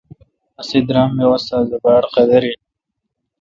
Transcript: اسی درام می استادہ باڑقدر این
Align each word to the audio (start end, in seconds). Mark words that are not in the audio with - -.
اسی 0.59 0.79
درام 0.87 1.09
می 1.17 1.25
استادہ 1.33 1.77
باڑقدر 1.83 2.41
این 2.47 2.59